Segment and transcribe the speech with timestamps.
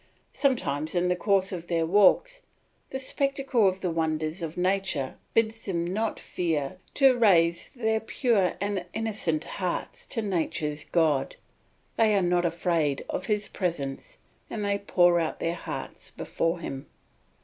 [0.33, 2.41] Sometimes in the course of their walks,
[2.89, 8.53] the spectacle of the wonders of nature bids them not fear to raise their pure
[8.59, 11.35] and innocent hearts to nature's God;
[11.97, 14.17] they are not afraid of His presence,
[14.49, 16.87] and they pour out their hearts before him.